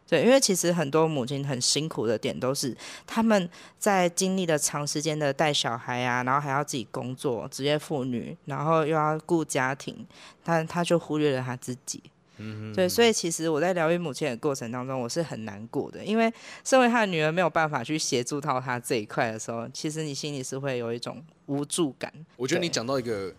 [0.09, 2.77] 对，因为其实很多母亲很辛苦的点都是，
[3.09, 10.07] 他们在经历了长时间的带小孩啊，然后还要自己工作，职业妇女，然后又要顾家庭，
[10.45, 12.01] 但他就忽略了他自己。
[12.39, 16.33] 嗯，对，所以其实我在疗愈母亲的过程当中，我是很难过的，因为
[16.65, 22.13] 身为他的女儿没有办法去协助到她这一块的时候，其实你心里是会有一种无助感。
[22.37, 23.35] 我觉得你讲到一个，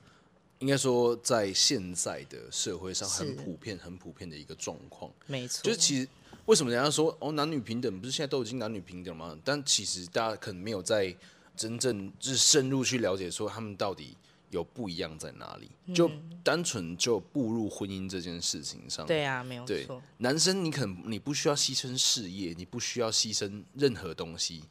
[0.60, 5.62] 应该说在现在的社会上很普遍、很普遍的一个状况，没错。
[5.64, 6.08] 就是其实
[6.46, 9.38] 为什么人家说哦男女平等，不是现在都已经男女平等吗？
[9.44, 11.16] 但其实大家可能没有在
[11.56, 14.18] 真正就是深入去了解说他们到底。
[14.50, 15.70] 有不一样在哪里？
[15.94, 16.10] 就
[16.44, 19.76] 单纯就步入婚姻这件事情上，对啊，没有错。
[19.76, 19.88] 对，
[20.20, 24.64] 男生你可能你不需要牺牲事业，你不需要牺牲任何东西，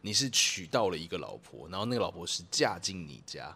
[0.00, 3.54] 你是娶到了一个老婆，然后那个老婆是嫁进你家。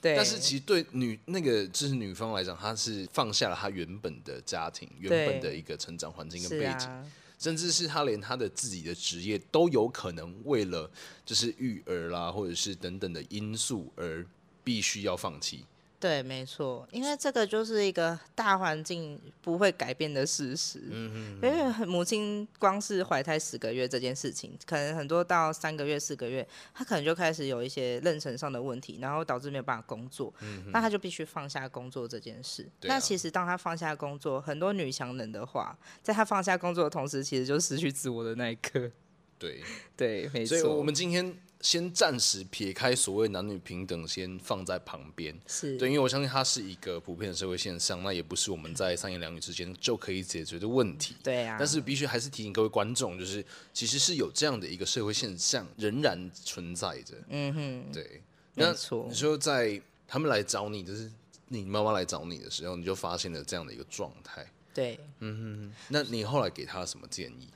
[0.00, 0.16] 对。
[0.16, 7.06] 但是其实对女那个就是女方来讲，她是放下了她原本的家庭、原本的一个成长环境跟背景，啊、
[7.38, 10.90] 甚至是她连她的自己的职业都有可能为了
[11.24, 14.26] 就是育儿啦，或者是等等的因素而。
[14.64, 15.66] 必须要放弃。
[15.98, 20.82] 对，没错，因为这个就是一个大环境不会改变的事实。
[20.90, 21.40] 嗯嗯。
[21.40, 26.44] 因为母亲光是怀胎十个月这件事情，可能很多到三个月、四个月，
[26.74, 30.34] 她可能就开始有一些妊娠上的问题，然后导致没有办法工作。
[30.40, 30.64] 嗯。
[30.72, 32.64] 那她就必须放下工作这件事。
[32.64, 32.82] 啊。
[32.88, 38.90] 那其实当她放下工作，很多女强人的话，在她放下工作的同时，其实就失去自我的那一刻。
[39.38, 39.62] 对
[39.96, 40.58] 对，没错。
[40.58, 41.38] 所以我们今天。
[41.62, 45.34] 先暂时撇开所谓男女平等，先放在旁边。
[45.46, 51.16] 是对，因为我相信它是一个普遍的社会现象，那也不是我们在三言两语之间就可以解决的问题。
[51.22, 51.56] 对啊。
[51.58, 57.14] 但是必须还是提醒各位观众，就是其实是有这样的一个社会现象仍然存在着。
[57.28, 57.92] 嗯哼。
[57.92, 58.20] 对。
[58.54, 59.06] 没错。
[59.08, 61.08] 你说在他们来找你，就是
[61.46, 64.44] 你妈妈来找你的时候，你就发现了这样的一个状态。
[64.74, 64.98] 对。
[65.20, 65.74] 嗯哼。
[65.88, 67.48] 那你后来给他什么建议？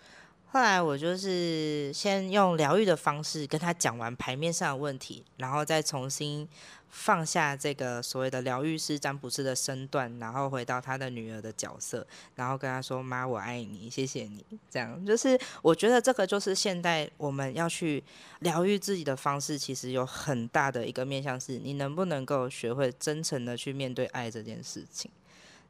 [0.57, 6.49] 后来我就是先用疗愈的方式跟他讲完牌面上的问题，然后再重新
[6.89, 18.03] 放下这个所谓的疗愈师、占卜师的身段，然后回到他的女儿的角色，然后跟他说：“妈，我爱你，谢谢你。”这样就是我觉得这个就是现代我们要去
[18.39, 25.11] 疗愈自己的方式，其实有很大的一个面向是，你能不能够学会真诚的去面对爱这件事情。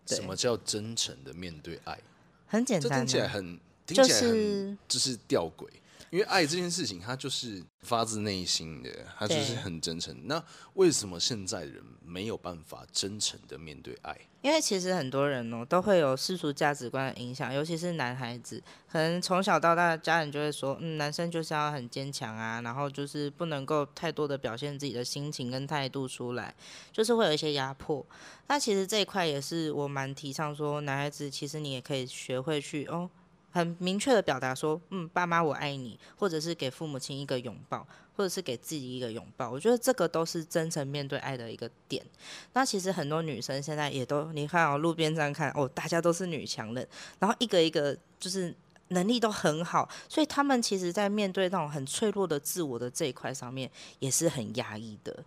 [0.06, 1.98] 什么叫真诚的面对爱？
[2.46, 3.58] 很简单，听起来很。
[3.86, 5.68] 听起来很就是吊诡，
[6.10, 10.14] 因为爱这件事情，它就是发自内心的，它就是很真诚。
[10.24, 10.42] 那
[10.74, 14.16] 为什么现在人没有办法真诚的面对爱？
[14.42, 26.54] 因为其实很多人哦，都会有世俗价值观的影响，尤其是男孩子，可能从小到大，家人就会说，嗯，男生就是要很坚强啊，然后就是不能够太多的表现自己的心情跟态度出来，
[26.92, 28.06] 就是会有一些压迫。
[28.46, 33.10] 那其实这一块也是我蛮提倡说，男孩子其实你也可以学会去哦。
[33.56, 39.50] 很明确的表达说，嗯，爸妈我爱你，或者是给父母亲一个拥抱，或者是给自己一个拥抱。
[39.50, 42.04] 我觉得这个都是真诚面对爱的一个点。
[42.52, 46.86] 那其实很多女生现在也都，你看哦，路边上看哦，大家都是女强人，
[47.18, 48.54] 然后一个一个就是
[48.88, 55.24] 能力都很好，所以他们其实在面对那种很脆弱的自我的这一块上面，也是很压抑的。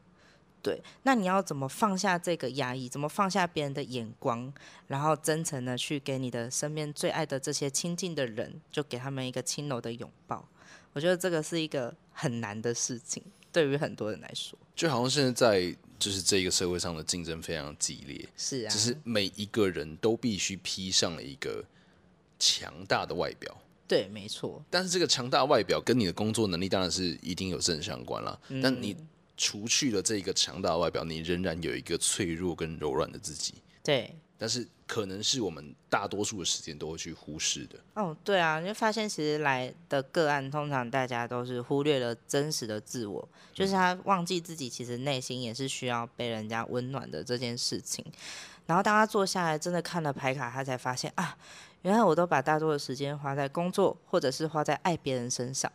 [0.62, 2.90] 对，那你要怎么放下这个压抑？
[2.90, 4.52] 怎么放下别人的眼光，
[4.88, 10.46] 然后真诚的去给你的身边最爱的这些亲近的人，就给他们一个轻柔的拥抱。
[10.92, 21.64] 我觉得这个是一个很难的事情，对于很多人来说，就好像现在在就是这个社会上的竞争非常激烈，是啊，就是每一个人都必须披上了一个
[22.38, 23.58] 强大的外表。
[23.88, 24.62] 对，没错。
[24.70, 28.98] 但是这个强大外表跟你的工作能力当然是一定有正相关了，嗯、但你。
[29.40, 33.54] 除去了这个强大的外表，你仍然有一个脆弱跟柔软的自己。
[33.82, 37.80] 对，但是可能是我们大多数的时间都会去忽视的。
[37.94, 48.06] 哦，对啊，你就发现其实来的个案，通常大家都是忽略了真实的自我，就是他忘记自己其实内心也是需要被人家温暖的这件事情。
[48.66, 51.38] 然后当他坐下来，真的看了牌卡，他才发现啊，
[51.84, 55.72] 原来我都把大多的时间花在工作，或者是花在爱别人身上。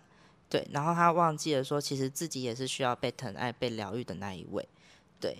[0.54, 4.64] 对，然后他忘记了说，其实自己也是需要被疼爱、被疗愈的那一位。
[5.18, 5.36] 对，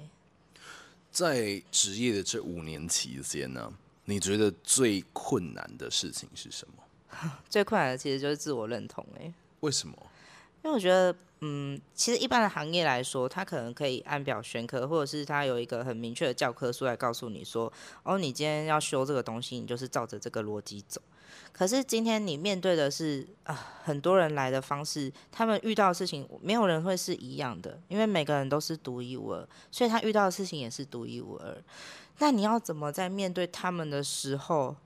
[1.12, 3.72] 在职业的这五年期间呢，
[4.06, 7.30] 你觉得最困难的事情是什么？
[7.48, 9.06] 最困难的其实就是自我认同。
[9.20, 9.96] 哎，为什么？
[10.64, 17.72] 因为我觉得，嗯，其实一般的行业来说，他可能可以按表宣科，或者是他有一个很明确的教科书来告诉你说，
[18.02, 21.00] 哦，你今天要修这个东西，你就是照着这个逻辑走。
[21.52, 31.56] 可是今天你面对的是啊，很多人来的方式，他们遇到的事情，没有人会是一样的，因为每个人都是独一无二，所以他遇到的事情也是独一无二。
[32.18, 34.76] 那你要怎么在面对他们的时候，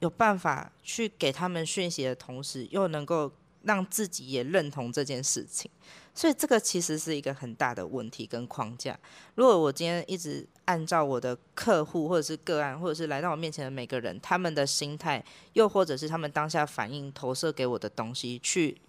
[0.00, 3.30] 有办法去给他们讯息的同时，又能够
[3.64, 5.70] 让自己也认同这件事情？
[6.14, 8.96] 所以这个其实是一个很大的问题跟框架。
[9.34, 15.24] 如果我今天一直按照我的客户或者是个案，或者是来到我面前的每个人，他们的心态，
[15.54, 18.80] 又或者是他们当下反应投射给我的东西，去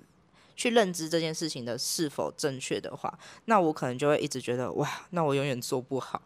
[0.55, 6.21] 去认知这件事情的是否正确的话，那我可能就会一直觉得哇，那我永远做不好，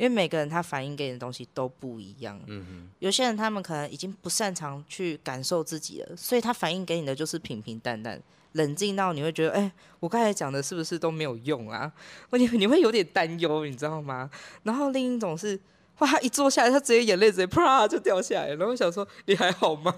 [0.00, 2.40] 因为每个人他反应给你的东西都不一样。
[2.46, 8.18] 嗯哼，有些人他们可能已经不擅长去感受自己了，所以他反应给你的就是平平淡淡。
[8.52, 11.92] 冷静到你会觉得，哎、欸，我刚才讲的是不是都没有用啊？
[12.32, 14.30] 你你会有点担忧，你知道吗？
[14.62, 15.60] 然后另一种是。
[16.00, 16.06] 哇！
[16.08, 19.94] 他一坐下来，他直接眼泪直接啪就掉下来，然后我想说你还好吗？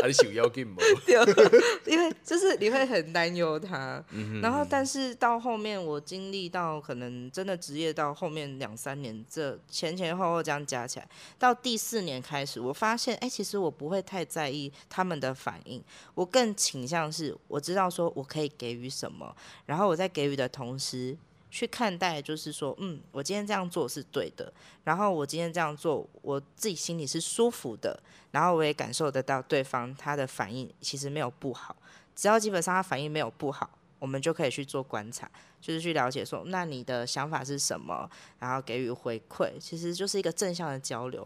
[0.00, 0.76] 还是有要紧吗？
[1.84, 15.82] 因为就是你会很担忧他，嗯、然后但是到后面我经历到可能真的职业到后面两三年，这前前后后这样加起来，到第四年开始，我发现哎、欸，其实我不会太在意他们的反应，
[16.14, 19.34] 我更倾向是我知道说我可以给予什么，
[19.66, 21.16] 然后我在给予的同时。
[21.54, 27.96] 去看待，就是说，嗯，我今天这样做是对的，然后我今天这样做，我自己心里是舒服的，
[28.32, 31.76] 然后我也感受得到对方他的反应其实没有不好，
[32.16, 41.24] 只要基本上他反应没有不好，我们就可以去做观察，就是去了解说，那你的想法是什么，然后给予回馈，其实就是一个正向的交流。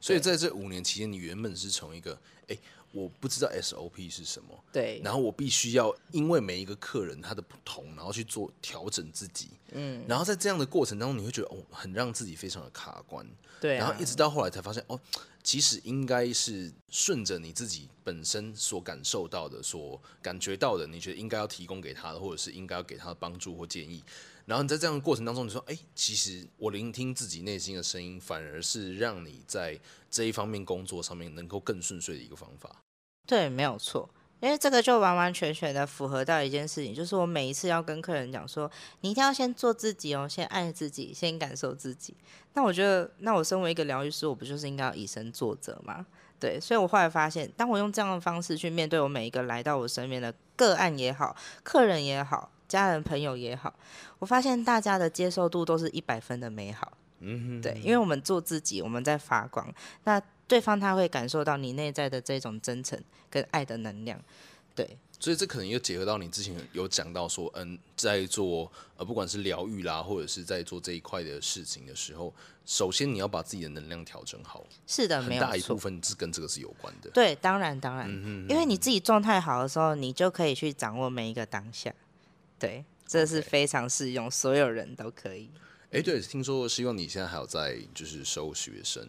[0.00, 2.56] 所以在这五年期间，你原本是从一个，诶。
[2.94, 13.26] 我不知道 SOP 是什么，对，然后我必须要因为每一个客人他的不同，然后去做调整自己，嗯，然后在这样的过程当中，你会觉得哦，很让自己非常的卡关，
[13.60, 14.98] 对啊，然后一直到后来才发现哦，
[15.42, 24.04] 其实应该是顺着你自己本身所感受到的、所感觉到的，你觉得应该要提供给他的，或者是应该要给他的帮助或建议。
[24.46, 32.84] 然后你在这样的过程当中，你说，哎，其实我聆听自己内心的声音，反而是让你在这一方面工作上面能够更顺遂的一个方法。
[33.26, 34.08] 对，没有错。
[34.40, 38.70] 因为这个就完完全全的符合到一件事情，就是我每一次要跟客人讲说，
[39.00, 42.14] 你一定要先做自己哦，先爱自己，先感受自己。
[42.52, 46.04] 那我觉得，那我身为一个疗愈师，我不就是应该要以身作则吗？
[46.38, 53.72] 对，所以我后来发现，当我用这样的方式去面对我每一个来到我身边的个案也好，客人也好，家人朋友也好，
[54.18, 56.92] 我发现大家的接受度都是一百分的美好。
[57.24, 59.72] 嗯哼，对，因为我们做自己，我们在发光。
[60.04, 64.22] 那对方他会感受到你内在的这种真诚跟爱的能量，
[64.74, 64.98] 对。
[65.20, 72.34] 所以这可能又结合到你之前有讲到说，嗯，在做呃不管是疗愈啦，或者是在做这一块的事情的时候，
[72.66, 74.66] 首先你要把自己的能量调整好。
[74.86, 77.08] 是的，很大一部分是跟这个是有关的。
[77.10, 81.94] 对，当然当然，嗯、因为你自己状态好的时候，你就可以去掌握每一个当下。
[82.58, 85.48] 对，这是非常适用，所有人都可以。
[85.94, 89.08] 哎，对，听说希望你现在还有在就是收学生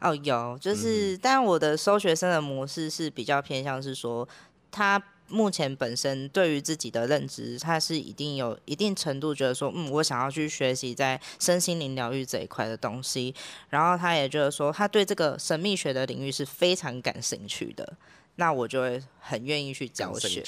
[0.00, 4.28] 哦，有，就是，嗯、但我的收学生的模式是比较偏向是说，
[4.70, 13.34] 他目前本身对于自己的认知，他是一定有一定程度觉得说，嗯，我想要去学习在身心灵疗愈这一块的东西，
[13.70, 17.94] 然后他也觉得说，他对这个神秘学的领域是非常感兴趣的，
[18.36, 20.44] 那我就会很愿意去教学。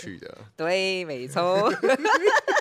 [0.57, 1.73] 对，没错。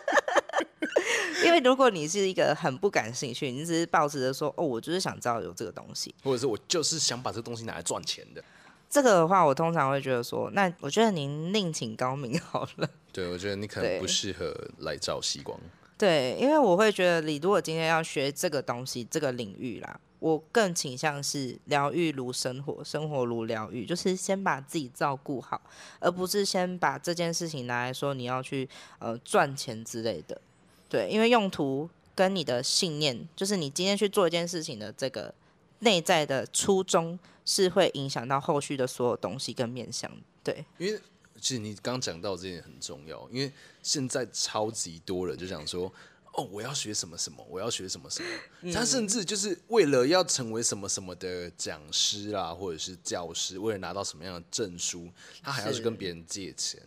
[1.43, 8.43] 因为如果你是一个很不感兴趣，你只是抱着说哦，我就是想知道有这个东西，或者是我就是想把这个东西拿来赚钱的，
[8.89, 12.89] 这个的话，我通常会觉得说，那我觉得您另请高明好了。
[13.12, 15.60] 对，我觉得你可能不适合来找西光。
[15.97, 25.62] 对，因为我会觉得，你如果今天要学这个东西，这个领域啦，我更倾向是疗愈如生活，生活如疗愈，就是先把自己照顾好，
[25.99, 30.39] 而不是先把这件事情拿来说你要去呃赚钱之类的。
[30.90, 35.34] 对，因为用途跟你的信念，就是你今天去做一件事情的这个
[35.80, 40.12] 内在的初衷，是会影响到后续的所有东西跟面向。
[40.44, 41.00] 对，因为
[41.40, 43.52] 其实你刚讲到这点很重要，因为
[43.84, 45.94] 现在超级多人就想说，
[46.34, 48.30] 哦，我要学什么什么，我要学什么什么，
[48.62, 55.08] 嗯、他甚至就是为了要成为什么什么的讲师啦，或者是教师，为了拿到什么样的证书，
[55.44, 56.82] 他还要去跟别人借钱，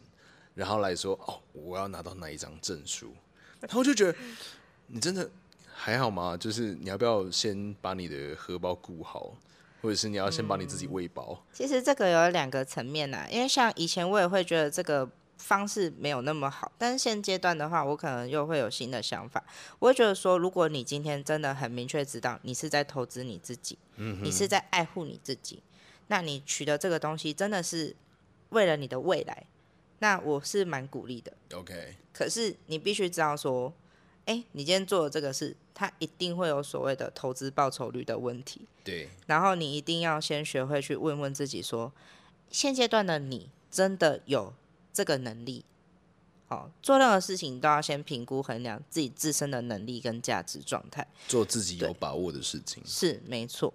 [0.54, 3.14] 然后来说，哦，我要拿到那一张证书。
[3.62, 4.14] 然后就觉得
[4.88, 5.30] 你真的
[5.74, 6.36] 还好吗？
[6.36, 9.32] 就是你要不要先把你的荷包顾好，
[9.80, 11.44] 或者是你要先把你自己喂饱？
[11.52, 15.08] 其实这个有两个层面呐，因为像以前我也会觉得这个
[15.38, 19.42] 方式没有那么好，但是现阶段的话，我可能又会有新的想法。
[19.80, 25.62] 我会觉得说，如果你今天真的很明确知道你是在投资你自己，嗯，你是在爱护你自己，
[26.06, 27.96] 那你取得这个东西真的是
[28.50, 29.46] 为了你的未来。
[30.02, 31.94] 那我是蛮鼓励的，OK。
[32.12, 33.72] 可是你必须知道说，
[34.24, 38.66] 哎、欸，你今天做的这个事，它一定会有所谓的投资报酬率的问题。
[38.82, 39.08] 对。
[39.26, 41.92] 然后你一定要先学会去问问自己说，
[42.50, 44.52] 现阶段的你真的有
[44.92, 45.64] 这个能力？
[46.48, 52.82] 好，做任何事情都要先评估衡量自己自身的能力跟价值状态，做自己有把握的事情。
[52.84, 53.72] 是，没错。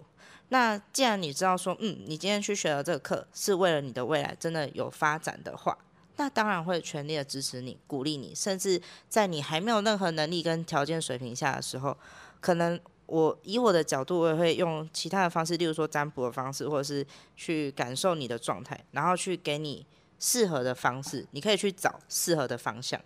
[0.50, 5.78] 那既然你知道说，嗯，你今天去学了这个课，是为了你的未来真的有发展的话。
[6.18, 11.96] 那当然会全力的支持你，鼓励你，甚至在你还没有任何能力跟条件水平下的时候，
[12.40, 17.06] 可能我以我的角度，我也会用其他的方式，例如说占卜的方式，或者是
[17.36, 19.86] 去感受你的状态，然后去给你
[20.18, 23.00] 适合的方式，你可以去找适合的方向，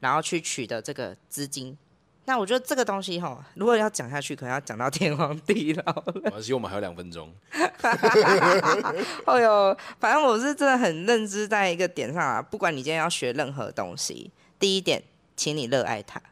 [0.00, 1.76] 然后去取得这个资金。
[2.26, 6.32] 那我觉得这个东西哈，如果要讲下去，可能要讲到天荒地老了。
[6.32, 7.30] 我希望我们还有两分钟。
[9.26, 12.40] 哎呦，反正我是真的很认知在一个点上啊。
[12.40, 15.02] 不管你今天要学任何东西，第一点，
[15.36, 16.22] 请你热爱它。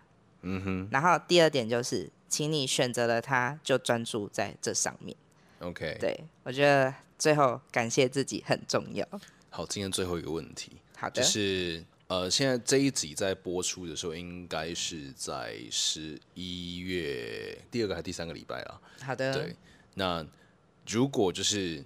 [0.41, 0.89] 嗯哼。
[0.91, 5.15] 然后第二点就是，请你选择了它，就专注在这上面。
[5.61, 5.99] OK。
[6.01, 9.07] 对，我觉得最后感谢自己很重要。
[9.51, 10.73] 好，今天最后一个问题。
[10.97, 11.21] 好的。
[11.21, 11.85] 就是。
[12.13, 18.79] 呃，现在这一集在播出的时候，应该是在十一月第二个还是第三个礼拜啊？
[19.01, 19.33] 好的。
[19.33, 19.57] 对，
[19.95, 20.23] 那
[20.87, 21.83] 如果就是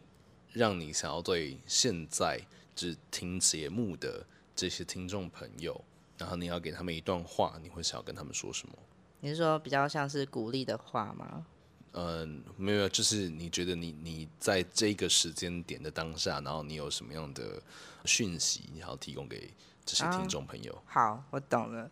[0.53, 2.41] 让你想要对现在
[2.75, 5.81] 只听节目的这些听众朋友，
[6.19, 8.75] 然后你要给他们一段话，你会想要跟他们说什么？
[9.21, 11.47] 你是说比较像是鼓励的话吗？
[11.93, 17.63] 嗯，没有，就是你觉得你你在这个时间点的当下，然后你有什么样的
[18.05, 19.49] 讯息，你要提供给？
[19.87, 21.89] 这些听众朋友、啊，好，我懂了。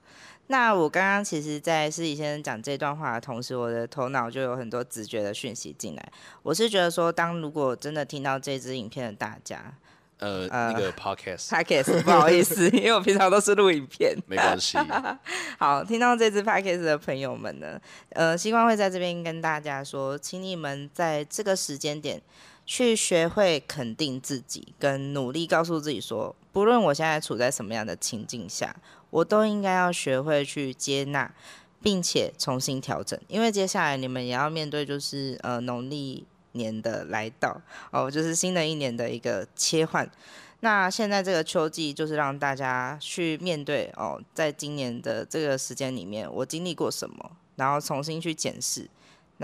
[0.48, 6.12] 那我刚刚其实，在施仪先生讲这段话的同时，我的头脑就有很多直觉的讯息进来。
[6.42, 9.72] 我是觉得说，当如果真的听到这支影片的大家，
[10.18, 14.76] 呃，呃那个 podcast，podcast，不好意思，因为我平常都是录影片， 没关系。
[15.58, 17.80] 好，听到这支 podcast 的朋友们呢，
[18.10, 22.20] 呃，希望会在这边跟大家说，请你们在这个时间点
[22.66, 28.74] 去学会肯定自己，跟努力告诉自己说，不论我现在处在什么样的情境下，
[29.10, 31.32] 我都应该要学会去接纳，
[31.82, 33.18] 并且重新调整。
[33.28, 37.60] 因为接下来你们也要面对，就是呃农历年的来到
[37.90, 40.10] 哦，就是新的一年的一个切换。
[40.60, 48.88] 那现在这个秋季，就是让大家去面对哦，在今年的这个时间里面，我经历过什么，然后重新去检视。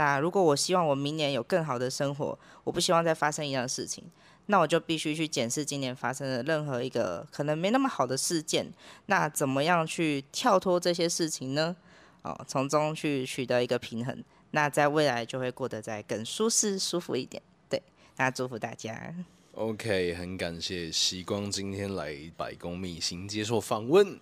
[0.00, 4.02] 那如果我希望我明年有更好的生活，我不希望再发生一样的事情，
[4.46, 8.72] 那我就必须去检视今年发生的任何一个可能没那么好的事件。
[9.06, 11.76] 那怎么样去跳脱这些事情呢？
[12.22, 17.42] 哦，从中去取得一个平衡，那在未来就会过得再更舒适、舒服一点。
[17.68, 17.82] 对，
[18.16, 19.14] 那祝福大家。
[19.52, 24.18] OK，很感谢西光今天来百工秘行接受访问。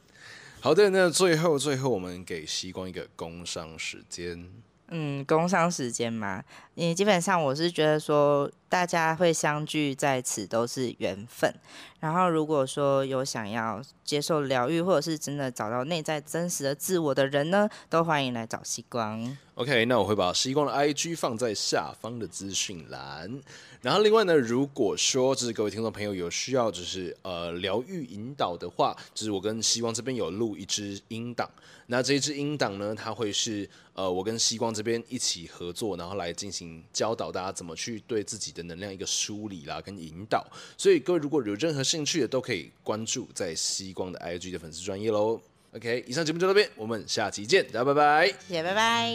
[0.61, 4.51] 好的，那最后最后我们给西光一个工商时间。
[4.91, 6.43] 嗯，工商时间嘛，
[6.75, 11.53] 你基本上我是觉得说，大家会相聚在此都是缘分。
[12.01, 19.37] 然后如果说有想要接受疗愈，或者是真的找到内在真实的自我的人呢，都欢迎来找西光。
[19.57, 23.41] OK，那我会把西光的 IG 放在下方的资讯栏。
[23.81, 31.51] 然后另外呢，如果说就是各位听众朋友有需要，就是呃疗愈引导的话，就是我跟习光这边有录一支音档。
[31.87, 40.47] 那这一支音档呢，它会是呃我跟西光这边一起合作，然后来进行教导大家怎么去对自己的能量一个梳理啦跟引导。
[40.77, 45.41] 所以各位如果有任何兴趣的，都可以关注在西光的 IG 的粉丝专业喽。
[45.73, 49.13] OK，以上节目就到这边，我们下期见，大家拜拜，谢谢，拜拜。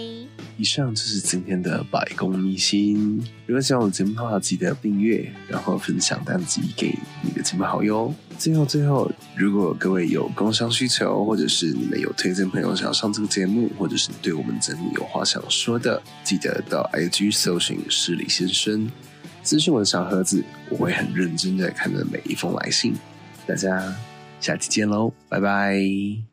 [0.56, 3.18] 以上就是今天的百工秘辛。
[3.48, 8.14] 如果喜欢我的节目的话，记得订阅，然后分享单集给你的亲朋好友。
[8.38, 18.92] 最后，最后，如果各位有工商需求，或者是你们有推荐朋友想要上这个节目，或者是对我们整理有话想说的，记得到 IG 搜寻失礼先生，
[19.44, 22.96] 私讯我的小盒子，我会很认真的看着每一封来信。
[23.46, 23.94] 大家
[24.40, 26.33] 下期见喽，拜拜。